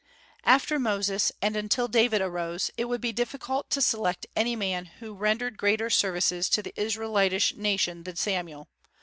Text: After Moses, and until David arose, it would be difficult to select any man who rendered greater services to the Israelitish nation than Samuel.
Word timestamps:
After 0.45 0.79
Moses, 0.79 1.31
and 1.43 1.55
until 1.55 1.87
David 1.87 2.23
arose, 2.23 2.71
it 2.75 2.85
would 2.85 3.01
be 3.01 3.11
difficult 3.11 3.69
to 3.69 3.83
select 3.83 4.25
any 4.35 4.55
man 4.55 4.85
who 4.97 5.13
rendered 5.13 5.57
greater 5.59 5.91
services 5.91 6.49
to 6.49 6.63
the 6.63 6.73
Israelitish 6.75 7.53
nation 7.55 8.01
than 8.01 8.15
Samuel. 8.15 8.67